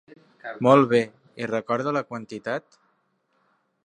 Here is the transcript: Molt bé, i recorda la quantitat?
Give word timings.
Molt 0.67 0.87
bé, 0.93 1.01
i 1.43 1.49
recorda 1.51 1.93
la 1.99 2.03
quantitat? 2.13 2.81